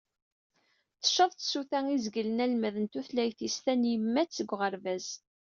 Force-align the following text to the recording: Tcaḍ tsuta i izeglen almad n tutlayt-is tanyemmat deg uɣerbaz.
Tcaḍ 1.01 1.31
tsuta 1.33 1.79
i 1.87 1.93
izeglen 1.95 2.43
almad 2.45 2.75
n 2.79 2.85
tutlayt-is 2.91 3.55
tanyemmat 3.63 4.35
deg 4.39 4.49
uɣerbaz. 4.53 5.07